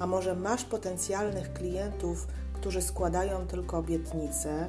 [0.00, 4.66] a może masz potencjalnych klientów, którzy składają tylko obietnice,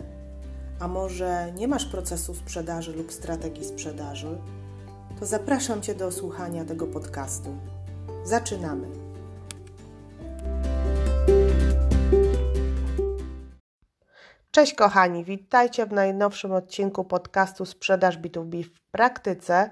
[0.79, 4.37] a może nie masz procesu sprzedaży lub strategii sprzedaży,
[5.19, 7.55] to zapraszam Cię do słuchania tego podcastu.
[8.23, 8.87] Zaczynamy!
[14.51, 19.69] Cześć kochani, witajcie w najnowszym odcinku podcastu Sprzedaż B2B w praktyce.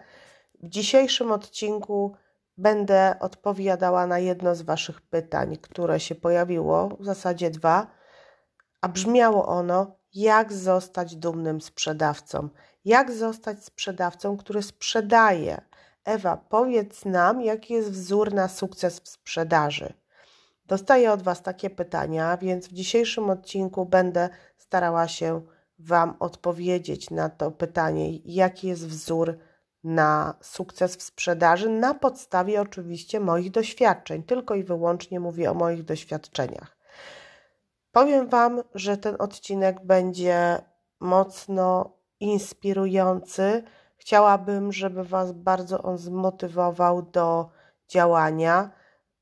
[0.63, 2.15] W dzisiejszym odcinku
[2.59, 7.87] będę odpowiadała na jedno z Waszych pytań, które się pojawiło, w zasadzie dwa,
[8.81, 12.49] a brzmiało ono: jak zostać dumnym sprzedawcą?
[12.85, 15.61] Jak zostać sprzedawcą, który sprzedaje?
[16.05, 19.93] Ewa, powiedz nam, jaki jest wzór na sukces w sprzedaży.
[20.65, 25.41] Dostaję od Was takie pytania, więc w dzisiejszym odcinku będę starała się
[25.79, 29.37] Wam odpowiedzieć na to pytanie, jaki jest wzór
[29.83, 34.23] na sukces w sprzedaży na podstawie oczywiście moich doświadczeń.
[34.23, 36.77] Tylko i wyłącznie mówię o moich doświadczeniach.
[37.91, 40.61] Powiem Wam, że ten odcinek będzie
[40.99, 43.63] mocno inspirujący.
[43.97, 47.49] Chciałabym, żeby Was bardzo on zmotywował do
[47.87, 48.71] działania.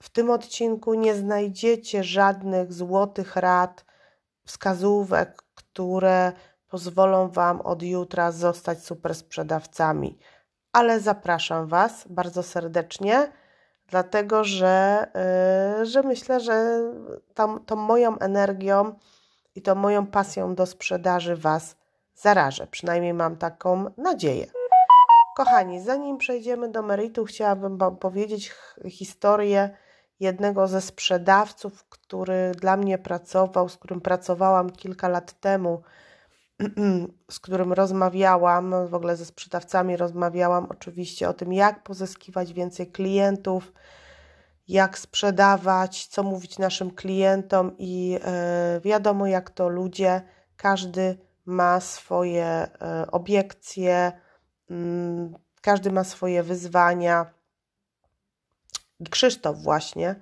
[0.04, 3.86] W tym odcinku nie znajdziecie żadnych złotych rad,
[4.46, 6.32] wskazówek, które
[6.68, 10.20] pozwolą Wam od jutra zostać super sprzedawcami
[10.72, 13.32] ale zapraszam Was bardzo serdecznie,
[13.88, 15.08] dlatego że,
[15.80, 16.82] yy, że myślę, że
[17.34, 18.96] tam, tą moją energią
[19.56, 21.76] i tą moją pasją do sprzedaży Was
[22.16, 22.68] zarażę.
[22.68, 24.48] Przynajmniej mam taką nadzieję.
[25.38, 28.54] Kochani, zanim przejdziemy do meritu, chciałabym Wam powiedzieć
[28.90, 29.70] historię
[30.20, 35.82] jednego ze sprzedawców, który dla mnie pracował, z którym pracowałam kilka lat temu
[37.32, 43.74] z którym rozmawiałam, w ogóle ze sprzedawcami rozmawiałam oczywiście o tym, jak pozyskiwać więcej klientów,
[44.68, 50.22] jak sprzedawać, co mówić naszym klientom i e, wiadomo, jak to ludzie,
[50.58, 54.12] każdy ma swoje e, obiekcje,
[54.70, 57.26] mm, każdy ma swoje wyzwania.
[59.10, 60.16] Krzysztof właśnie,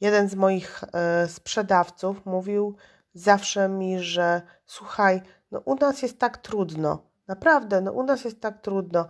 [0.00, 2.76] jeden z moich e, sprzedawców, mówił
[3.14, 7.02] zawsze mi, że słuchaj, no u nas jest tak trudno.
[7.28, 9.08] Naprawdę, no u nas jest tak trudno.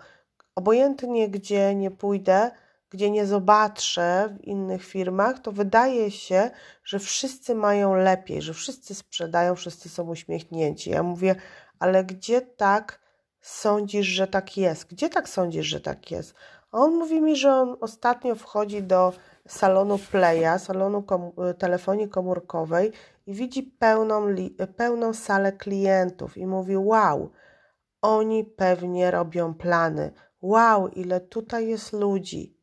[0.54, 2.50] Obojętnie gdzie nie pójdę,
[2.90, 6.50] gdzie nie zobaczę w innych firmach, to wydaje się,
[6.84, 10.90] że wszyscy mają lepiej, że wszyscy sprzedają, wszyscy są uśmiechnięci.
[10.90, 11.34] Ja mówię,
[11.78, 13.00] ale gdzie tak
[13.40, 14.84] sądzisz, że tak jest?
[14.84, 16.34] Gdzie tak sądzisz, że tak jest?
[16.70, 19.12] A on mówi mi, że on ostatnio wchodzi do
[19.48, 22.92] salonu Playa, salonu kom telefonii komórkowej
[23.26, 24.26] i widzi pełną,
[24.76, 27.30] pełną salę klientów i mówi: Wow,
[28.02, 30.12] oni pewnie robią plany.
[30.42, 32.56] Wow, ile tutaj jest ludzi.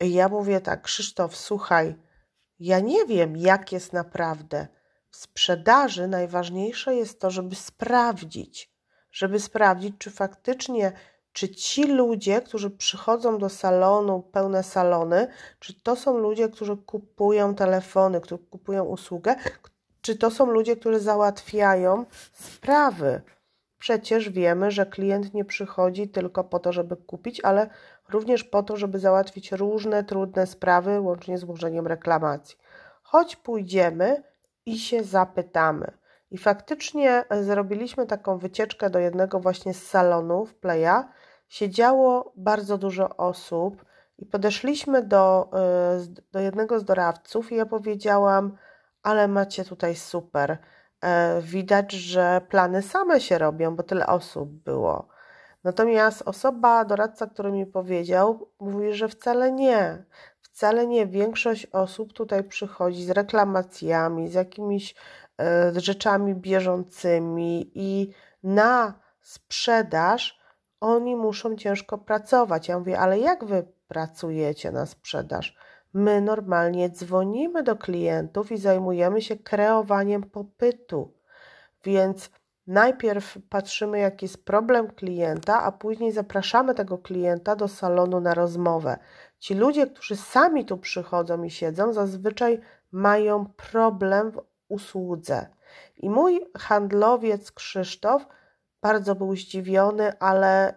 [0.00, 1.96] I ja mówię tak, Krzysztof, słuchaj,
[2.58, 4.68] ja nie wiem, jak jest naprawdę.
[5.10, 8.74] W sprzedaży najważniejsze jest to, żeby sprawdzić,
[9.12, 10.92] żeby sprawdzić, czy faktycznie
[11.32, 15.28] czy ci ludzie, którzy przychodzą do salonu, pełne salony,
[15.58, 19.36] czy to są ludzie, którzy kupują telefony, którzy kupują usługę,
[20.00, 23.22] czy to są ludzie, którzy załatwiają sprawy.
[23.78, 27.70] Przecież wiemy, że klient nie przychodzi tylko po to, żeby kupić, ale
[28.08, 32.56] również po to, żeby załatwić różne trudne sprawy, łącznie z złożeniem reklamacji.
[33.02, 34.22] Choć pójdziemy
[34.66, 35.97] i się zapytamy.
[36.30, 41.04] I faktycznie zrobiliśmy taką wycieczkę do jednego właśnie z salonów Playa,
[41.48, 43.84] siedziało bardzo dużo osób
[44.18, 45.98] i podeszliśmy do, e,
[46.32, 48.56] do jednego z doradców i ja powiedziałam,
[49.02, 50.58] ale macie tutaj super.
[51.00, 55.08] E, widać, że plany same się robią, bo tyle osób było.
[55.64, 60.04] Natomiast osoba, doradca, który mi powiedział, mówi, że wcale nie.
[60.40, 61.06] Wcale nie.
[61.06, 65.27] Większość osób tutaj przychodzi z reklamacjami, z jakimiś e,
[65.76, 68.12] rzeczami bieżącymi i
[68.42, 70.40] na sprzedaż
[70.80, 72.68] oni muszą ciężko pracować.
[72.68, 75.56] Ja mówię, ale jak wy pracujecie na sprzedaż?
[75.94, 81.14] My normalnie dzwonimy do klientów i zajmujemy się kreowaniem popytu.
[81.84, 82.30] Więc
[82.66, 88.98] najpierw patrzymy, jaki jest problem klienta, a później zapraszamy tego klienta do salonu na rozmowę.
[89.38, 92.60] Ci ludzie, którzy sami tu przychodzą i siedzą, zazwyczaj
[92.92, 95.46] mają problem w usłudze.
[95.96, 98.26] I mój handlowiec Krzysztof
[98.82, 100.74] bardzo był zdziwiony, ale y,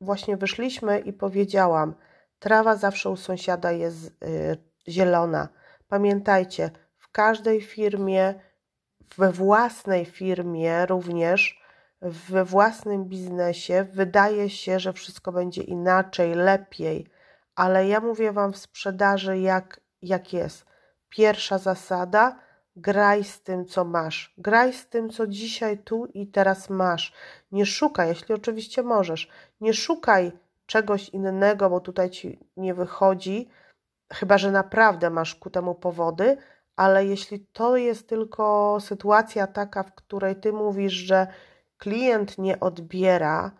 [0.00, 1.94] właśnie wyszliśmy i powiedziałam:
[2.38, 4.56] Trawa zawsze u sąsiada jest y,
[4.88, 5.48] zielona.
[5.88, 8.34] Pamiętajcie, w każdej firmie,
[9.16, 11.60] we własnej firmie również,
[12.02, 17.06] we własnym biznesie wydaje się, że wszystko będzie inaczej, lepiej,
[17.54, 20.66] ale ja mówię Wam w sprzedaży, jak, jak jest.
[21.08, 22.38] Pierwsza zasada
[22.76, 24.34] Graj z tym, co masz.
[24.38, 27.12] Graj z tym, co dzisiaj, tu i teraz masz.
[27.52, 29.28] Nie szukaj, jeśli oczywiście możesz,
[29.60, 30.32] nie szukaj
[30.66, 33.48] czegoś innego, bo tutaj ci nie wychodzi,
[34.12, 36.36] chyba że naprawdę masz ku temu powody,
[36.76, 41.26] ale jeśli to jest tylko sytuacja taka, w której ty mówisz, że
[41.78, 43.50] klient nie odbiera,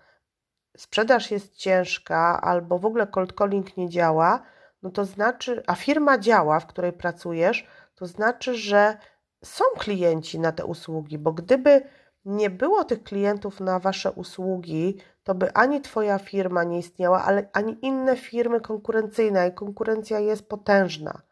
[0.77, 4.43] sprzedaż jest ciężka albo w ogóle cold calling nie działa,
[4.83, 7.67] no to znaczy, a firma działa, w której pracujesz,
[8.01, 8.97] to znaczy, że
[9.45, 11.83] są klienci na te usługi, bo gdyby
[12.25, 17.49] nie było tych klientów na Wasze usługi, to by ani Twoja firma nie istniała, ale
[17.53, 21.23] ani inne firmy konkurencyjne, i konkurencja jest potężna.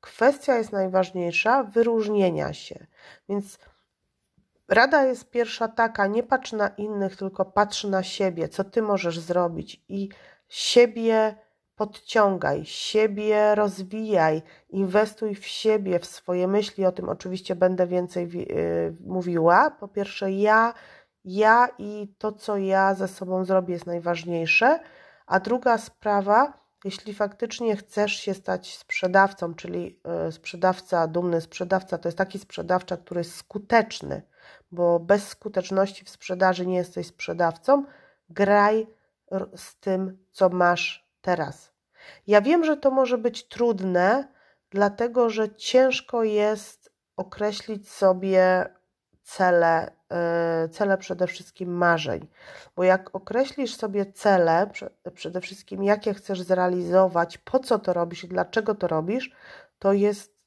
[0.00, 2.86] Kwestia jest najważniejsza wyróżnienia się.
[3.28, 3.58] Więc
[4.68, 9.18] rada jest pierwsza taka: nie patrz na innych, tylko patrz na siebie, co Ty możesz
[9.18, 10.08] zrobić i
[10.48, 11.43] siebie
[11.76, 16.86] podciągaj, siebie rozwijaj, inwestuj w siebie, w swoje myśli.
[16.86, 19.70] O tym oczywiście będę więcej y, mówiła.
[19.70, 20.74] Po pierwsze, ja,
[21.24, 24.80] ja i to, co ja ze sobą zrobię, jest najważniejsze.
[25.26, 26.52] A druga sprawa,
[26.84, 32.96] jeśli faktycznie chcesz się stać sprzedawcą, czyli y, sprzedawca, dumny sprzedawca, to jest taki sprzedawca,
[32.96, 34.22] który jest skuteczny,
[34.72, 37.84] bo bez skuteczności w sprzedaży nie jesteś sprzedawcą.
[38.28, 38.86] Graj
[39.56, 41.72] z tym, co masz teraz.
[42.26, 44.28] Ja wiem, że to może być trudne,
[44.70, 48.66] dlatego że ciężko jest określić sobie
[49.22, 52.28] cele, e, cele przede wszystkim marzeń.
[52.76, 54.70] Bo jak określisz sobie cele,
[55.14, 59.30] przede wszystkim jakie chcesz zrealizować, po co to robisz i dlaczego to robisz,
[59.78, 60.44] to jest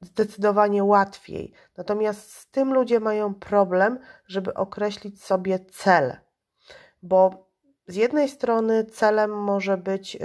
[0.00, 1.52] zdecydowanie łatwiej.
[1.76, 6.16] Natomiast z tym ludzie mają problem, żeby określić sobie cel.
[7.02, 7.45] Bo
[7.88, 10.16] z jednej strony celem może być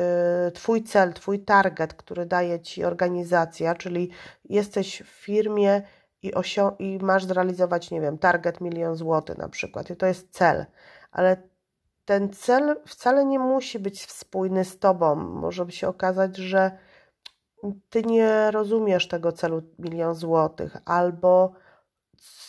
[0.48, 4.10] y, Twój cel, Twój target, który daje Ci organizacja, czyli
[4.46, 5.81] jesteś w firmie
[6.22, 6.31] i,
[6.80, 10.66] i masz zrealizować, nie wiem, target milion złotych na przykład, i to jest cel,
[11.12, 11.38] ale
[12.06, 15.16] ten cel wcale nie musi być spójny z Tobą.
[15.16, 16.72] Może się okazać, że
[17.90, 21.52] Ty nie rozumiesz tego celu milion złotych, albo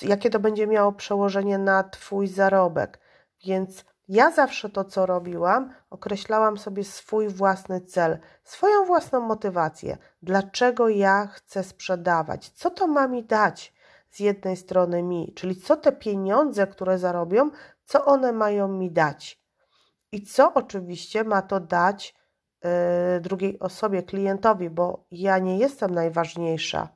[0.02, 3.00] jakie to będzie miało przełożenie na Twój zarobek,
[3.46, 9.98] więc ja zawsze to, co robiłam, określałam sobie swój własny cel, swoją własną motywację.
[10.22, 12.48] Dlaczego ja chcę sprzedawać?
[12.48, 13.74] Co to ma mi dać
[14.10, 15.32] z jednej strony mi?
[15.34, 17.50] Czyli co te pieniądze, które zarobią,
[17.84, 19.42] co one mają mi dać?
[20.12, 22.14] I co oczywiście ma to dać
[22.64, 22.70] yy,
[23.20, 26.88] drugiej osobie, klientowi, bo ja nie jestem najważniejsza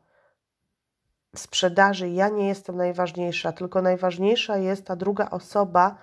[1.34, 5.96] w sprzedaży, ja nie jestem najważniejsza, tylko najważniejsza jest ta druga osoba,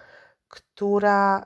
[0.54, 1.46] która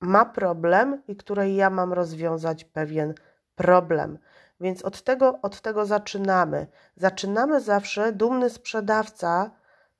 [0.00, 3.14] ma problem i której ja mam rozwiązać pewien
[3.54, 4.18] problem.
[4.60, 6.66] Więc od tego, od tego zaczynamy.
[6.96, 9.50] Zaczynamy zawsze, dumny sprzedawca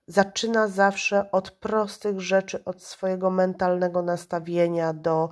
[0.07, 5.31] zaczyna zawsze od prostych rzeczy, od swojego mentalnego nastawienia do,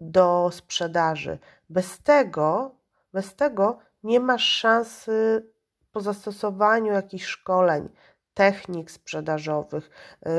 [0.00, 1.38] do sprzedaży.
[1.70, 2.74] Bez tego,
[3.12, 5.46] bez tego nie masz szansy
[5.92, 7.88] po zastosowaniu jakichś szkoleń,
[8.34, 9.90] technik sprzedażowych,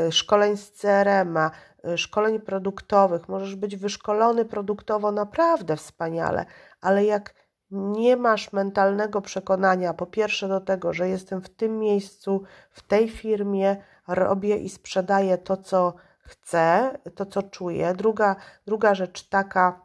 [0.08, 1.52] y, szkoleń z CRM-a,
[1.88, 3.30] y, szkoleń produktowych.
[3.30, 6.46] Możesz być wyszkolony produktowo naprawdę wspaniale,
[6.82, 7.34] ale jak
[7.72, 13.10] nie masz mentalnego przekonania, po pierwsze do tego, że jestem w tym miejscu, w tej
[13.10, 17.94] firmie, robię i sprzedaję to, co chcę, to, co czuję.
[17.94, 18.36] Druga,
[18.66, 19.82] druga rzecz taka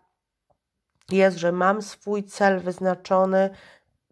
[1.11, 3.51] jest, że mam swój cel wyznaczony,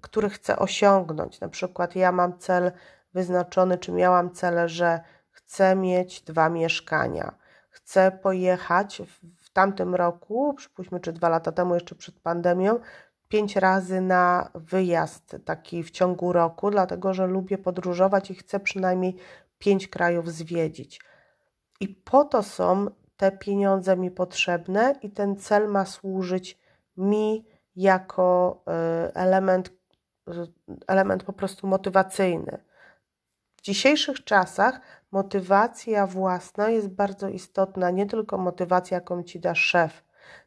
[0.00, 1.40] który chcę osiągnąć.
[1.40, 2.72] Na przykład ja mam cel
[3.16, 7.34] wyznaczony, czy miałam cele, że chcę mieć dwa mieszkania.
[7.68, 9.02] Chcę pojechać
[9.36, 12.80] w, tamtym roku, przypuśćmy, czy dwa lata temu, jeszcze przed pandemią,
[13.28, 19.16] pięć razy na wyjazd taki w ciągu roku, dlatego że lubię podróżować i chcę przynajmniej
[19.58, 21.00] pięć krajów zwiedzić.
[21.80, 26.58] I po to są te pieniądze mi potrzebne, i ten cel ma służyć
[26.96, 27.46] mi
[27.76, 28.62] jako
[29.08, 30.32] y, element, y,
[30.86, 32.65] element po prostu motywacyjny
[33.66, 34.80] dzisiejszych czasach
[35.10, 40.04] motywacja własna jest bardzo istotna, nie tylko motywacja, jaką ci da szef.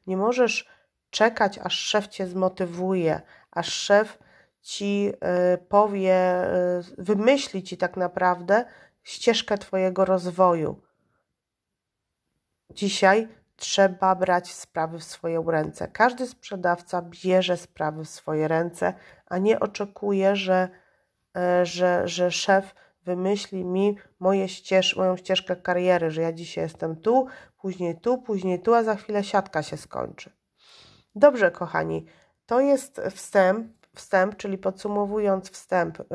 [0.08, 0.70] Nie możesz
[1.10, 3.22] czekać, aż szef cię zmotywuje,
[3.52, 4.20] aż szef
[4.62, 5.12] ci
[5.54, 6.44] y, powie,
[6.98, 8.66] y, wymyśli ci tak naprawdę
[9.04, 10.82] ścieżkę Twojego rozwoju.
[12.70, 15.88] Dzisiaj trzeba brać sprawy w swoje ręce.
[15.88, 18.94] Każdy sprzedawca bierze sprawy w swoje ręce,
[19.26, 20.70] a nie oczekuje, że,
[21.38, 26.96] y, że, że szef wymyśli mi moje ścież, moją ścieżkę kariery, że ja dzisiaj jestem
[26.96, 27.28] tu,
[27.62, 30.32] później tu, później tu, a za chwilę siatka się skończy.
[31.16, 32.06] Dobrze, kochani,
[32.46, 36.00] to jest wstęp, wstęp czyli podsumowując wstęp.
[36.00, 36.06] Yy,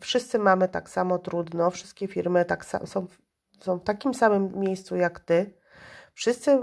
[0.00, 3.06] wszyscy mamy tak samo trudno, wszystkie firmy tak są,
[3.60, 5.54] są w takim samym miejscu jak ty.
[6.14, 6.58] Wszyscy,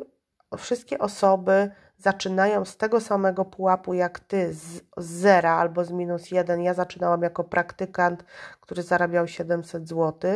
[0.57, 6.61] wszystkie osoby zaczynają z tego samego pułapu jak ty, z, zera albo z minus jeden.
[6.61, 8.23] Ja zaczynałam jako praktykant,
[8.61, 10.31] który zarabiał 700 zł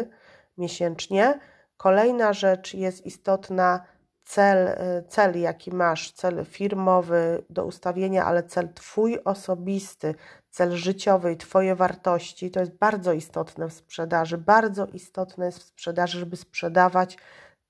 [0.58, 1.40] miesięcznie.
[1.78, 3.86] Kolejna rzecz jest istotna,
[4.24, 10.16] cel, y, cel jaki masz, cel firmowy do ustawienia, ale cel Twój osobisty,
[10.50, 14.38] cel życiowy i Twoje wartości, to jest bardzo istotne w sprzedaży.
[14.38, 17.18] Bardzo istotne jest w sprzedaży, żeby sprzedawać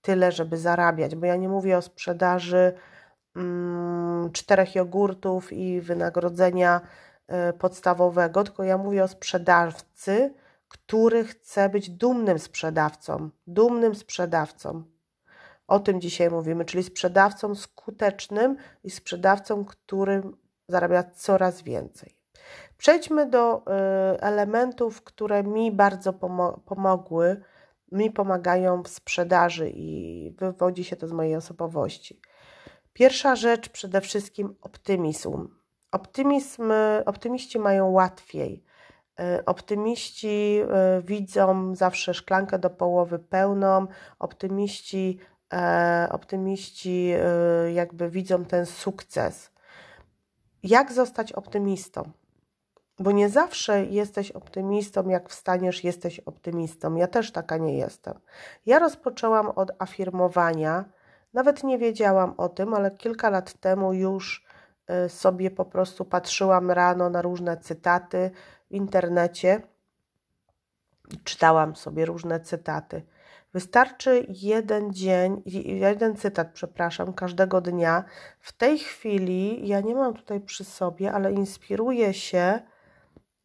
[0.01, 2.73] tyle, żeby zarabiać, bo ja nie mówię o sprzedaży
[4.33, 6.81] czterech jogurtów i wynagrodzenia
[7.49, 10.33] y, podstawowego, tylko ja mówię o sprzedawcy,
[10.67, 14.83] który chce być dumnym sprzedawcą, dumnym sprzedawcą.
[15.67, 20.21] O tym dzisiaj mówimy, czyli sprzedawcą skutecznym i sprzedawcą, który
[20.67, 22.15] zarabia coraz więcej.
[22.77, 26.13] Przejdźmy do y, elementów, które mi bardzo
[26.65, 27.41] pomogły,
[27.91, 32.21] mi pomagają w sprzedaży i wywodzi się to z mojej osobowości.
[32.93, 35.47] Pierwsza rzecz przede wszystkim optymizm.
[35.91, 36.73] Optymizm,
[37.05, 38.63] optymiści mają łatwiej.
[39.19, 40.61] Y, optymiści
[40.99, 43.87] y, widzą zawsze szklankę do połowy pełną,
[44.19, 45.19] optymiści
[45.53, 49.51] E, optymiści e, jakby widzą ten sukces.
[50.63, 52.11] Jak zostać optymistą?
[52.99, 56.95] Bo nie zawsze jesteś optymistą, jak wstaniesz, jesteś optymistą.
[56.95, 58.19] Ja też taka nie jestem.
[58.65, 60.85] Ja rozpoczęłam od afirmowania,
[61.33, 64.45] nawet nie wiedziałam o tym, ale kilka lat temu już
[64.87, 68.31] e, sobie po prostu patrzyłam rano na różne cytaty
[68.69, 69.61] w internecie.
[71.23, 73.03] Czytałam sobie różne cytaty.
[73.53, 78.03] Wystarczy jeden dzień, jeden cytat, przepraszam, każdego dnia.
[78.39, 82.59] W tej chwili ja nie mam tutaj przy sobie, ale inspiruję się.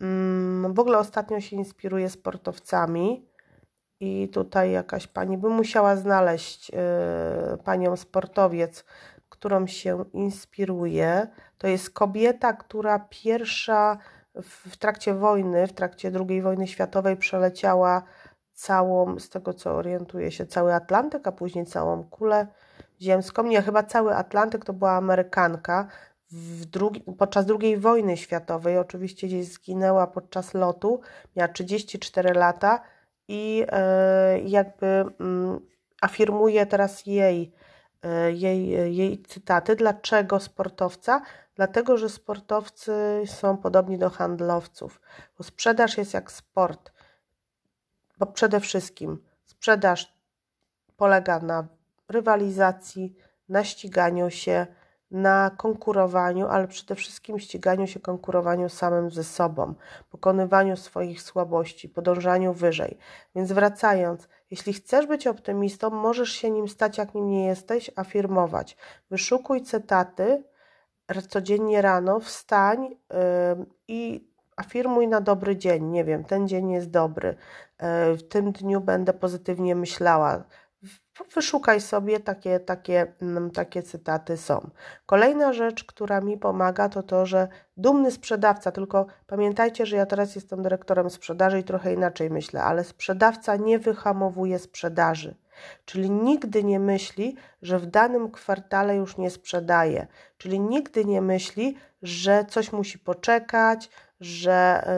[0.01, 3.29] Mm, w ogóle ostatnio się inspiruję sportowcami.
[4.01, 6.79] I tutaj jakaś pani by musiała znaleźć yy,
[7.65, 8.85] panią sportowiec,
[9.29, 11.27] którą się inspiruje.
[11.59, 13.99] To jest kobieta, która pierwsza
[14.43, 18.03] w, trakcie wojny, w trakcie II wojny światowej przeleciała
[18.53, 22.47] całą, z tego co orientuję się, cały Atlantyk, a później całą kulę
[23.01, 23.43] ziemską.
[23.43, 25.89] Nie, chyba cały Atlantyk to była Amerykanka.
[26.73, 31.01] Drugi, podczas II wojny światowej oczywiście gdzieś zginęła podczas lotu,
[31.37, 32.81] miała 34 lata
[33.29, 34.87] i e, jakby
[35.21, 35.61] mm,
[36.01, 37.53] afirmuje teraz jej,
[38.03, 39.77] e, jej, jej cytaty.
[39.77, 41.23] Dlaczego sportowca?
[41.55, 45.01] Dlatego, że sportowcy są podobni do handlowców,
[45.39, 46.93] bo sprzedaż jest jak sport.
[48.19, 50.17] Bo przede wszystkim sprzedaż
[50.97, 51.69] polega na
[52.09, 53.17] rywalizacji,
[53.49, 54.67] na ściganiu się,
[55.11, 59.75] na konkurowaniu, ale przede wszystkim ściganiu się, konkurowaniu samym ze sobą,
[60.11, 62.99] pokonywaniu swoich słabości, podążaniu wyżej.
[63.35, 68.77] Więc wracając, jeśli chcesz być optymistą, możesz się nim stać, jak nim nie jesteś, afirmować.
[69.11, 70.45] Wyszukuj cytaty
[71.29, 75.85] codziennie rano, wstań yy, i afirmuj na dobry dzień.
[75.85, 77.37] Nie wiem, ten dzień jest dobry.
[77.79, 80.45] E, w tym dniu będę pozytywnie myślała.
[81.35, 84.71] Wyszukaj sobie takie, takie, mm, takie cytaty są.
[85.07, 90.35] Kolejna rzecz, która mi pomaga, to to, że dumny sprzedawca, tylko pamiętajcie, że ja teraz
[90.35, 95.35] jestem dyrektorem sprzedaży i trochę inaczej myślę, ale sprzedawca nie wyhamowuje sprzedaży.
[95.85, 100.07] Czyli nigdy nie myśli, że w danym kwartale już nie sprzedaje.
[100.39, 104.89] Czyli nigdy nie myśli, że coś musi poczekać, że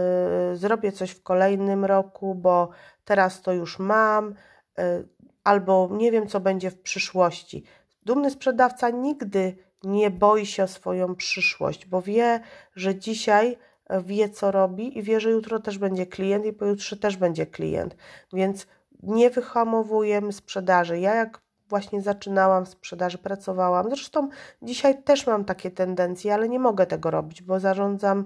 [0.52, 2.68] y, zrobię coś w kolejnym roku, bo
[3.04, 4.34] teraz to już mam,
[4.78, 5.08] y,
[5.48, 7.64] albo nie wiem, co będzie w przyszłości.
[8.02, 12.40] Dumny sprzedawca nigdy nie boi się o swoją przyszłość, bo wie,
[12.76, 13.56] że dzisiaj
[14.04, 17.96] wie, co robi i wie, że jutro też będzie klient i pojutrze też będzie klient.
[18.32, 18.66] Więc
[19.02, 20.98] nie wyhamowujemy sprzedaży.
[20.98, 23.86] Ja jak właśnie zaczynałam sprzedaży, pracowałam.
[23.90, 24.28] Zresztą
[24.62, 28.24] dzisiaj też mam takie tendencje, ale nie mogę tego robić, bo zarządzam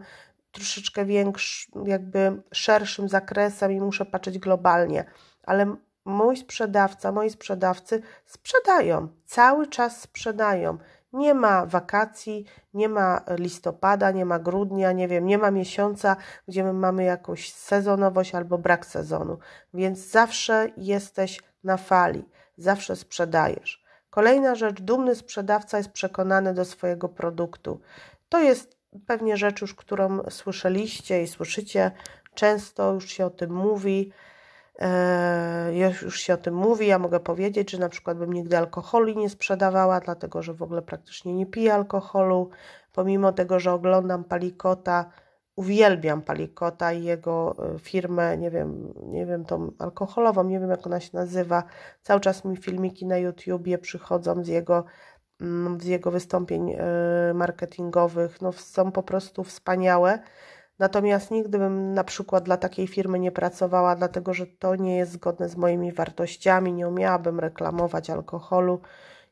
[0.53, 5.05] troszeczkę większym, jakby szerszym zakresem i muszę patrzeć globalnie.
[5.43, 10.79] Ale mój sprzedawca, moi sprzedawcy sprzedają, cały czas sprzedają.
[11.13, 16.17] Nie ma wakacji, nie ma listopada, nie ma grudnia, nie wiem, nie ma miesiąca,
[16.49, 19.39] gdzie my mamy jakąś sezonowość albo brak sezonu,
[19.75, 22.25] więc zawsze jesteś na fali,
[22.57, 23.83] zawsze sprzedajesz.
[24.11, 27.81] Kolejna rzecz, dumny sprzedawca jest przekonany do swojego produktu.
[28.29, 31.91] To jest pewnie rzecz już, którą słyszeliście i słyszycie
[32.35, 34.13] często, już się o tym mówi.
[34.79, 36.87] E, już się o tym mówi.
[36.87, 40.83] Ja mogę powiedzieć, że na przykład bym nigdy alkoholu nie sprzedawała, dlatego że w ogóle
[40.83, 42.51] praktycznie nie piję alkoholu.
[42.93, 45.11] Pomimo tego, że oglądam Palikota,
[45.57, 50.87] uwielbiam Palikota i jego e, firmę, nie wiem, nie wiem, tą alkoholową, nie wiem jak
[50.87, 51.65] ona się nazywa.
[52.03, 54.85] Cały czas mi filmiki na YouTubie przychodzą z jego,
[55.41, 58.41] mm, z jego wystąpień e, marketingowych.
[58.41, 60.19] No, są po prostu wspaniałe.
[60.83, 65.13] Natomiast nigdy bym na przykład dla takiej firmy nie pracowała, dlatego że to nie jest
[65.13, 66.73] zgodne z moimi wartościami.
[66.73, 68.81] Nie umiałabym reklamować alkoholu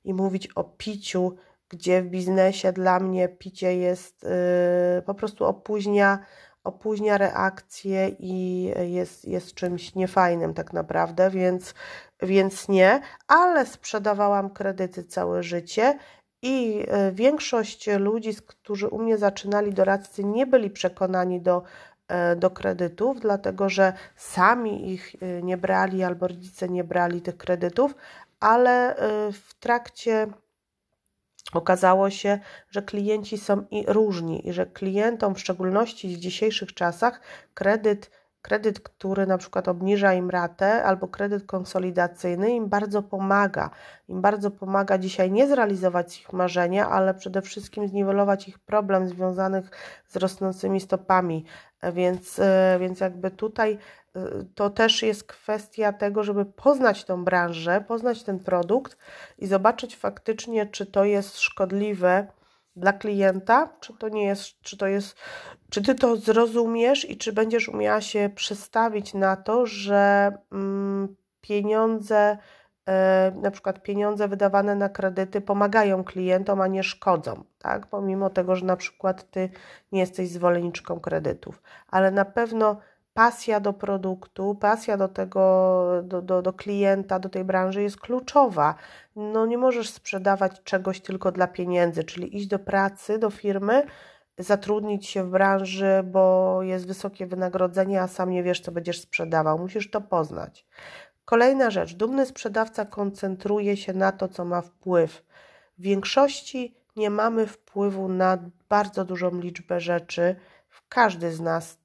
[0.05, 1.37] i mówić o piciu,
[1.69, 6.19] gdzie w biznesie dla mnie picie jest yy, po prostu opóźnia,
[6.65, 11.75] opóźnia reakcję i jest, jest czymś niefajnym tak naprawdę, więc,
[12.23, 15.99] więc nie, ale sprzedawałam kredyty całe życie
[16.43, 21.63] i e, większość ludzi, którzy u mnie zaczynali doradcy, nie byli przekonani do,
[22.09, 27.37] e, do kredytów, dlatego że sami ich e, nie brali albo rodzice nie brali tych
[27.37, 27.95] kredytów,
[28.41, 28.97] ale
[29.33, 30.27] w trakcie
[31.53, 32.39] okazało się,
[32.71, 37.21] że klienci są i różni i że klientom, w szczególności w dzisiejszych czasach,
[37.55, 38.11] kredyt
[38.43, 43.71] kredyt, który na przykład obniża im ratę, albo kredyt konsolidacyjny im bardzo pomaga.
[44.09, 49.71] Im bardzo pomaga dzisiaj nie zrealizować ich marzenia, ale przede wszystkim zniwelować ich problem związanych
[50.09, 51.45] z rosnącymi stopami.
[51.93, 53.79] Więc, e, więc jakby tutaj
[54.17, 54.21] e,
[54.55, 58.97] to też jest kwestia tego, żeby poznać tą branżę, poznać ten produkt
[59.39, 62.27] i zobaczyć faktycznie, czy to jest szkodliwe
[62.81, 65.17] dla klienta, czy to nie jest, czy to jest,
[65.71, 72.39] czy ty to zrozumiesz i czy będziesz umiała się przestawić na to, że mm, pieniądze,
[72.87, 77.87] e, na przykład pieniądze wydawane na kredyty pomagają klientom, a nie szkodzą, tak?
[77.87, 79.51] Pomimo tego, że na przykład ty
[79.93, 82.77] nie jesteś zwolenniczką kredytów, ale na pewno
[83.15, 88.75] pasja do produktu, pasja do tego, do, do, do klienta, do tej branży jest kluczowa.
[89.17, 93.87] No nie możesz sprzedawać czegoś tylko dla pieniędzy, czyli iść do pracy, do firmy,
[94.39, 99.59] zatrudnić się w branży, bo jest wysokie wynagrodzenie, a sam nie wiesz, co będziesz sprzedawał.
[99.59, 100.67] Musisz to poznać.
[101.25, 101.95] Kolejna rzecz.
[101.95, 105.25] Dumny sprzedawca koncentruje się na to, co ma wpływ.
[105.79, 110.37] W większości nie mamy wpływu na bardzo dużą liczbę rzeczy.
[110.89, 111.80] Każdy z nas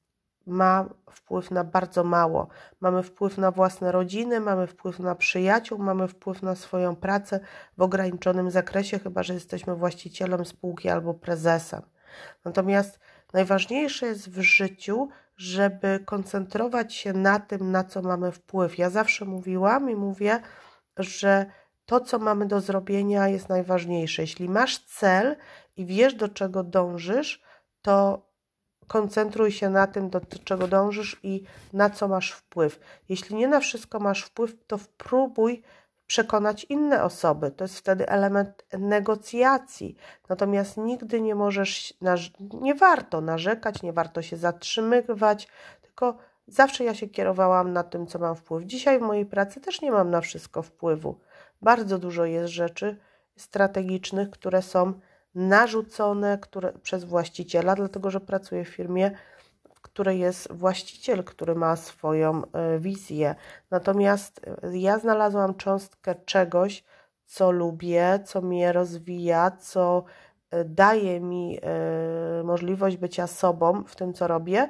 [0.45, 2.47] ma wpływ na bardzo mało.
[2.81, 7.39] Mamy wpływ na własne rodziny, mamy wpływ na przyjaciół, mamy wpływ na swoją pracę
[7.77, 11.81] w ograniczonym zakresie, chyba że jesteśmy właścicielem spółki albo prezesem.
[12.45, 12.99] Natomiast
[13.33, 18.77] najważniejsze jest w życiu, żeby koncentrować się na tym, na co mamy wpływ.
[18.77, 20.39] Ja zawsze mówiłam i mówię,
[20.97, 21.45] że
[21.85, 24.21] to, co mamy do zrobienia, jest najważniejsze.
[24.21, 25.35] Jeśli masz cel
[25.77, 27.43] i wiesz, do czego dążysz,
[27.81, 28.25] to
[28.87, 31.43] koncentruj się na tym, do czego dążysz i
[31.73, 32.79] na co masz wpływ.
[33.09, 35.63] Jeśli nie na wszystko masz wpływ, to spróbuj
[36.07, 37.51] przekonać inne osoby.
[37.51, 39.95] To jest wtedy element negocjacji.
[40.29, 41.93] Natomiast nigdy nie możesz,
[42.39, 45.47] nie warto narzekać, nie warto się zatrzymywać,
[45.81, 46.17] tylko
[46.47, 48.63] zawsze ja się kierowałam na tym, co mam wpływ.
[48.63, 51.19] Dzisiaj w mojej pracy też nie mam na wszystko wpływu.
[51.61, 52.97] Bardzo dużo jest rzeczy
[53.35, 54.93] strategicznych, które są
[55.35, 59.11] narzucone które, przez właściciela, dlatego że pracuję w firmie,
[59.73, 63.35] w której jest właściciel, który ma swoją e, wizję.
[63.71, 66.83] Natomiast e, ja znalazłam cząstkę czegoś,
[67.25, 70.03] co lubię, co mnie rozwija, co
[70.51, 71.59] e, daje mi
[72.43, 74.69] możliwość bycia sobą w tym, co robię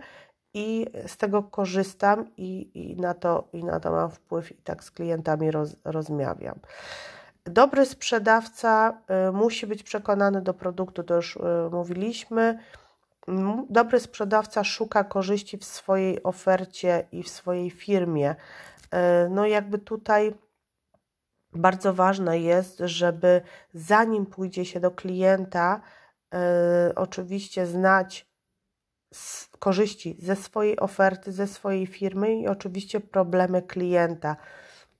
[0.55, 4.83] i z tego korzystam i, i, na, to, i na to mam wpływ i tak
[4.83, 6.59] z klientami roz, rozmawiam.
[7.45, 11.39] Dobry sprzedawca y, musi być przekonany do produktu, to już y,
[11.71, 12.59] mówiliśmy.
[13.69, 18.35] Dobry sprzedawca szuka korzyści w swojej ofercie i w swojej firmie.
[18.35, 20.35] Y, no, jakby tutaj
[21.53, 23.41] bardzo ważne jest, żeby
[23.73, 25.81] zanim pójdzie się do klienta,
[26.95, 28.29] oczywiście znać
[29.59, 34.35] korzyści ze swojej oferty, ze swojej firmy i oczywiście problemy klienta.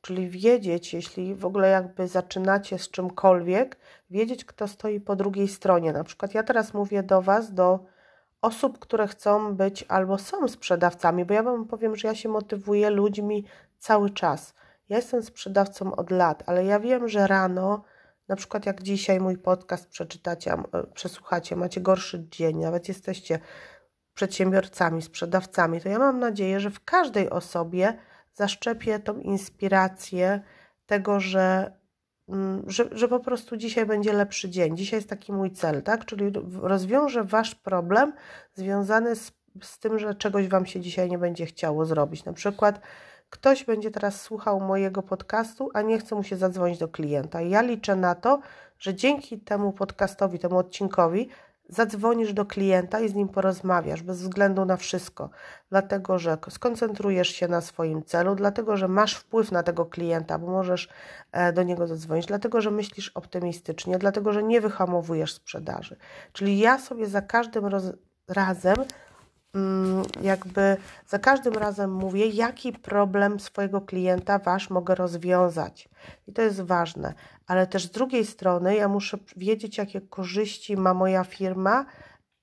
[0.06, 3.78] Czyli wiedzieć, jeśli w ogóle jakby zaczynacie z czymkolwiek,
[4.10, 5.94] wiedzieć, kto stoi po drugiej stronie.
[5.94, 7.80] Na przykład ja teraz mówię do Was, do
[8.41, 12.89] osób, które chcą być albo są sprzedawcami, bo ja Wam powiem, że ja się motywuję
[12.89, 13.46] ludźmi
[13.78, 14.54] cały czas.
[14.89, 17.84] Ja jestem sprzedawcą od lat, ale ja wiem, że rano
[18.28, 23.39] Na przykład jak dzisiaj mój podcast przeczytacie, e, przesłuchacie, macie gorszy dzień, nawet jesteście
[24.13, 27.98] przedsiębiorcami, sprzedawcami, to ja mam nadzieję, że w każdej osobie
[28.36, 30.41] zaszczepię tą inspirację
[30.86, 31.71] tego, że,
[32.30, 34.78] mm, że, że po prostu dzisiaj będzie lepszy dzień.
[34.78, 36.06] Dzisiaj jest taki mój cel, tak?
[36.06, 38.13] Czyli rozwiążę wasz problem
[38.54, 42.26] związany z, z tym, że czegoś wam się dzisiaj nie będzie chciało zrobić.
[42.26, 42.82] Na przykład
[43.30, 47.41] ktoś będzie teraz słuchał mojego podcastu, a nie chce mu się zadzwonić do klienta.
[47.41, 48.39] Ja liczę na to,
[48.80, 51.30] że dzięki temu podcastowi, temu odcinkowi
[51.69, 55.30] zadzwonisz do klienta i z nim porozmawiasz bez względu na wszystko,
[55.69, 60.47] dlatego że skoncentrujesz się na swoim celu, dlatego że masz wpływ na tego klienta, bo
[60.47, 60.89] możesz
[61.32, 65.95] e, do niego zadzwonić, dlatego że myślisz optymistycznie, dlatego że nie wyhamowujesz sprzedaży.
[66.34, 67.69] Czyli ja sobie za każdym
[68.28, 68.75] razem
[70.22, 75.89] jakby za każdym razem mówię, jaki problem swojego klienta wasz mogę rozwiązać.
[76.28, 77.13] I to jest ważne.
[77.48, 81.86] Ale też z drugiej strony ja muszę wiedzieć, jakie korzyści ma moja firma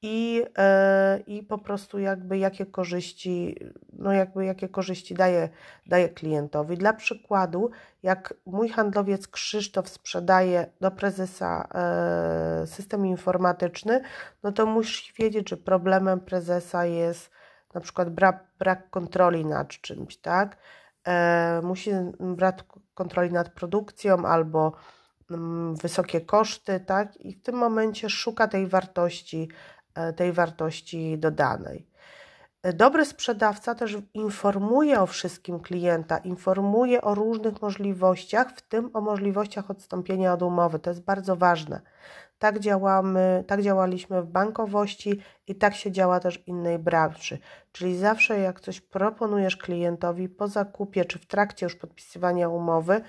[0.03, 3.57] i, e, i po prostu jakby jakie korzyści,
[3.93, 5.49] no jakby jakie korzyści daje,
[5.87, 6.77] daje klientowi.
[6.77, 7.71] Dla przykładu,
[8.03, 14.01] jak mój handlowiec Krzysztof sprzedaje do prezesa e, system informatyczny,
[14.43, 17.31] no to musi wiedzieć, że problemem prezesa jest
[17.75, 20.57] na przykład brak, brak kontroli nad czymś, tak?
[21.07, 24.73] E, musi brak kontroli nad produkcją albo
[25.31, 27.17] mm, wysokie koszty, tak?
[27.17, 29.49] I w tym momencie szuka tej wartości
[30.17, 31.87] tej wartości dodanej.
[32.63, 39.01] E, dobry sprzedawca też informuje o wszystkim klienta, informuje o różnych możliwościach, w tym o
[39.01, 40.79] możliwościach odstąpienia od umowy.
[40.79, 41.81] To jest bardzo ważne.
[42.39, 47.39] Tak działamy, tak działaliśmy w bankowości i tak się działa też w innej branży.
[47.73, 53.01] Czyli zawsze jak coś proponujesz klientowi po zakupie czy w trakcie już podpisywania umowy,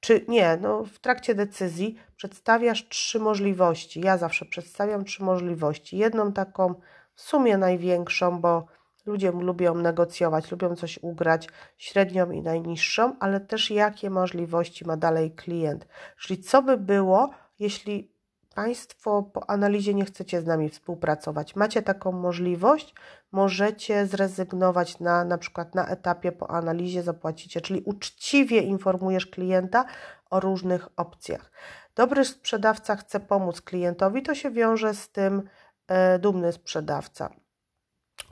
[0.00, 4.00] czy nie, no w trakcie decyzji przedstawiasz trzy możliwości.
[4.00, 5.98] Ja zawsze przedstawiam trzy możliwości.
[5.98, 6.74] Jedną taką
[7.14, 8.66] w sumie największą, bo
[9.06, 15.30] ludzie lubią negocjować, lubią coś ugrać, średnią i najniższą, ale też jakie możliwości ma dalej
[15.30, 15.86] klient.
[16.18, 18.09] Czyli co by było, jeśli
[18.54, 22.94] Państwo po analizie nie chcecie z nami współpracować, macie taką możliwość,
[23.32, 29.84] możecie zrezygnować na, na przykład na etapie po analizie zapłacicie, czyli uczciwie informujesz klienta
[30.30, 31.50] o różnych opcjach.
[31.94, 35.42] Dobry sprzedawca chce pomóc klientowi, to się wiąże z tym
[35.88, 37.30] e, dumny sprzedawca.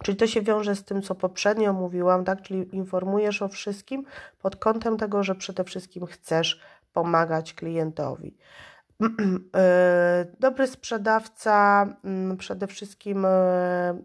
[0.03, 2.43] Czyli to się wiąże z tym, co poprzednio mówiłam, tak?
[2.43, 4.05] Czyli informujesz o wszystkim
[4.39, 6.61] pod kątem tego, że przede wszystkim chcesz
[6.93, 8.37] pomagać klientowi.
[9.57, 14.03] E, dobry sprzedawca, mm, przede wszystkim e,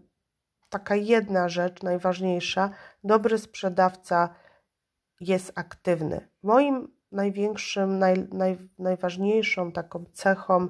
[0.68, 2.70] taka jedna rzecz najważniejsza:
[3.04, 4.34] dobry sprzedawca
[5.20, 6.28] jest aktywny.
[6.42, 10.68] Moim największym, naj, naj, najważniejszą taką cechą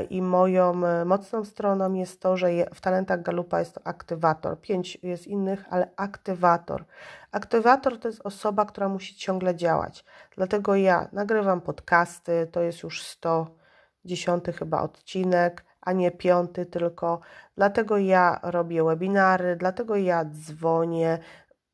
[0.00, 0.74] i moją
[1.04, 4.60] mocną stroną jest to, że w talentach Galupa jest to aktywator.
[4.60, 6.84] Pięć jest innych, ale aktywator.
[7.32, 10.04] Aktywator to jest osoba, która musi ciągle działać.
[10.36, 17.20] Dlatego ja nagrywam podcasty, to jest już 110 chyba odcinek, a nie piąty tylko.
[17.56, 21.18] Dlatego ja robię webinary, dlatego ja dzwonię.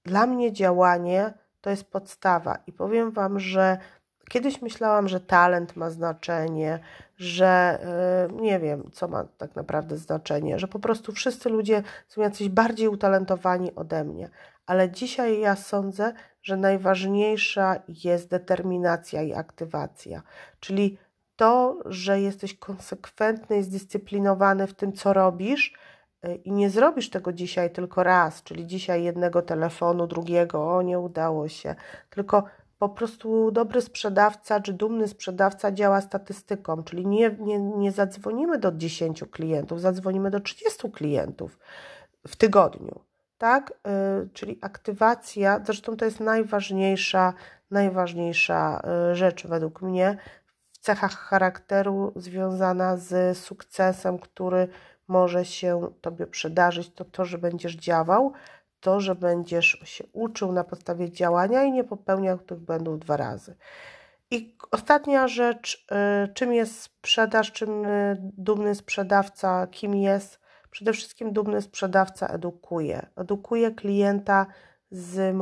[0.04, 3.78] Dla mnie działanie to jest podstawa i powiem Wam, że
[4.28, 6.78] kiedyś myślałam, że talent ma znaczenie,
[7.16, 7.78] że
[8.30, 12.48] yy, nie wiem, co ma tak naprawdę znaczenie, że po prostu wszyscy ludzie są jacyś
[12.48, 14.30] bardziej utalentowani ode mnie,
[14.66, 16.12] ale dzisiaj ja sądzę,
[16.42, 20.22] że najważniejsza jest determinacja i aktywacja,
[20.60, 20.98] czyli
[21.36, 25.74] to, że jesteś konsekwentny i zdyscyplinowany w tym, co robisz
[26.24, 30.98] y, i nie zrobisz tego dzisiaj tylko raz, czyli dzisiaj jednego telefonu, drugiego, o nie
[30.98, 31.74] udało się,
[32.10, 32.44] tylko
[32.78, 38.72] po prostu dobry sprzedawca czy dumny sprzedawca działa statystyką, czyli nie, nie, nie zadzwonimy do
[38.72, 41.58] 10 klientów, zadzwonimy do 30 klientów
[42.26, 43.00] w tygodniu.
[43.38, 43.72] Tak,
[44.20, 47.34] yy, czyli aktywacja, zresztą to jest najważniejsza,
[47.70, 50.16] najważniejsza y, rzecz według mnie
[50.80, 54.68] cechach charakteru związana z sukcesem, który
[55.08, 58.32] może się Tobie przydarzyć, to to, że będziesz działał,
[58.80, 63.56] to, że będziesz się uczył na podstawie działania i nie popełniał tych błędów dwa razy.
[64.30, 65.86] I ostatnia rzecz,
[66.24, 70.40] y, czym jest sprzedaż, czym y, dumny sprzedawca, kim jest?
[70.70, 73.06] Przede wszystkim dumny sprzedawca edukuje.
[73.16, 74.46] Edukuje klienta
[74.90, 75.36] z,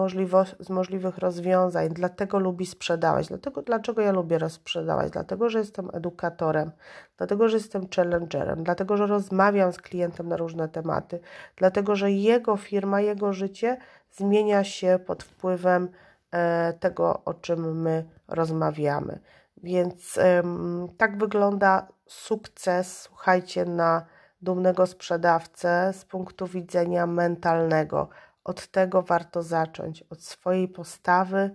[0.60, 3.28] z możliwych rozwiązań, dlatego lubi sprzedawać.
[3.28, 5.10] Dlatego, dlaczego ja lubię rozprzedawać?
[5.10, 6.70] Dlatego, że jestem edukatorem,
[7.16, 11.20] dlatego, że jestem challengerem, dlatego, że rozmawiam z klientem na różne tematy,
[11.56, 13.76] dlatego, że jego firma, jego życie
[14.12, 15.88] zmienia się pod wpływem
[16.30, 19.18] e, tego, o czym my rozmawiamy.
[19.62, 24.06] Więc ym, tak wygląda sukces, słuchajcie, na
[24.42, 28.08] dumnego sprzedawcę z punktu widzenia mentalnego.
[28.46, 31.50] Od tego warto zacząć, od swojej postawy.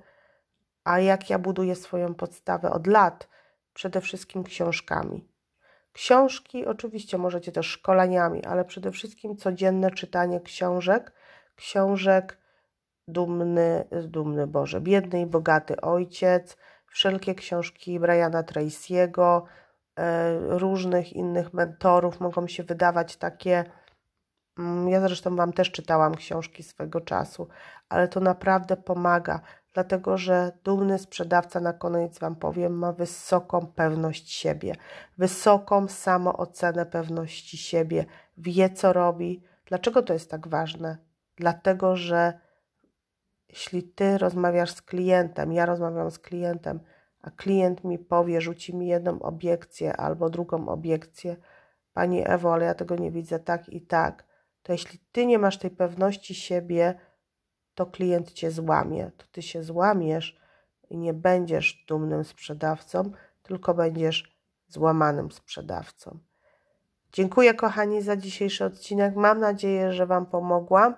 [0.84, 3.27] A jak ja buduję swoją podstawę od lat?
[3.73, 5.27] Przede wszystkim książkami.
[5.93, 11.12] Książki, oczywiście możecie też szkoleniami, ale przede wszystkim codzienne czytanie książek.
[11.56, 12.38] Książek
[13.08, 19.41] dumny, dumny Boże, biedny i bogaty ojciec, wszelkie książki Briana Tracy'ego,
[19.95, 23.65] e, różnych innych mentorów mogą się wydawać takie.
[24.59, 27.47] Mm, ja zresztą Wam też czytałam książki swego czasu,
[27.89, 29.41] ale to naprawdę pomaga,
[29.73, 34.75] dlatego że dumny sprzedawca, na koniec Wam powiem, ma wysoką pewność siebie,
[35.17, 38.05] wysoką samoocenę pewności siebie,
[38.37, 39.43] wie co robi.
[39.65, 40.97] Dlaczego to jest tak ważne?
[41.35, 42.39] Dlatego, że
[43.49, 46.79] jeśli ty rozmawiasz z klientem, ja rozmawiam z klientem,
[47.21, 51.35] a klient mi powie, rzuci mi jedną obiekcję albo drugą obiekcję,
[51.93, 54.25] Pani Ewo, ale ja tego nie widzę tak i tak,
[54.63, 57.00] to jeśli ty nie masz tej pewności siebie,
[57.76, 60.39] to klient cię złamie, to ty się złamiesz
[60.89, 63.12] i nie będziesz dumnym sprzedawcą,
[63.43, 66.19] tylko będziesz złamanym sprzedawcą.
[67.13, 69.15] Dziękuję kochani za dzisiejszy odcinek.
[69.15, 70.95] Mam nadzieję, że Wam pomogłam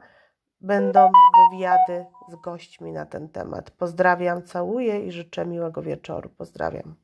[0.61, 1.11] będą
[1.51, 3.71] wywiady z gośćmi na ten temat.
[3.71, 6.29] Pozdrawiam, całuję i życzę miłego wieczoru.
[6.29, 7.02] Pozdrawiam.